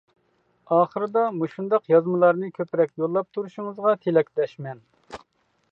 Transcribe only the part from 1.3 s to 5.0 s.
مۇشۇنداق يازمىلارنى كۆپرەك يوللاپ تۇرۇشىڭىزغا تىلەكداشمەن.